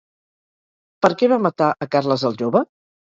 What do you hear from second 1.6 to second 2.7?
a Carles el Jove?